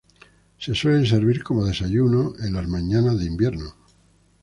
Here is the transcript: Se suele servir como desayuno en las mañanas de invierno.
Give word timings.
Se 0.57 0.73
suele 0.73 1.05
servir 1.07 1.43
como 1.43 1.63
desayuno 1.63 2.33
en 2.39 2.53
las 2.53 2.67
mañanas 2.67 3.19
de 3.19 3.25
invierno. 3.25 3.75